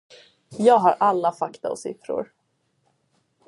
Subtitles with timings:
[0.49, 2.31] Jag har alla fakta och siffror.